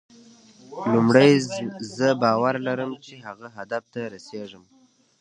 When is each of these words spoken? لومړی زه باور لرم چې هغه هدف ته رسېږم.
لومړی 0.93 1.31
زه 1.95 2.09
باور 2.21 2.55
لرم 2.67 2.91
چې 3.05 3.13
هغه 3.25 3.47
هدف 3.57 3.83
ته 3.93 4.01
رسېږم. 4.13 4.63